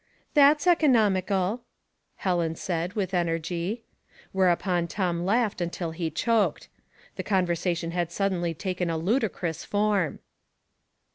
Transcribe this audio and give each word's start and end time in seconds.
"That's 0.41 0.65
economical!" 0.65 1.61
Helen 2.25 2.55
said, 2.55 2.93
with 2.93 3.13
energy 3.13 3.83
20 3.83 3.83
Household 3.83 3.89
Puzzles. 3.99 4.29
Whereupon 4.71 4.87
Tom 4.87 5.25
laughed 5.25 5.61
until 5.61 5.91
he 5.91 6.09
choked. 6.09 6.69
The 7.17 7.21
conversation 7.23 7.91
had 7.91 8.11
suddenly 8.11 8.55
taken 8.55 8.89
a 8.89 8.97
ludicrous 8.97 9.63
form. 9.63 10.17